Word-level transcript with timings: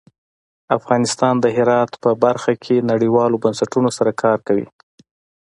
افغانستان 0.77 1.33
د 1.39 1.45
هرات 1.57 1.91
په 2.03 2.09
برخه 2.23 2.53
کې 2.63 2.85
نړیوالو 2.91 3.41
بنسټونو 3.43 3.89
سره 3.97 4.11
کار 4.23 4.37
کوي. 4.47 4.67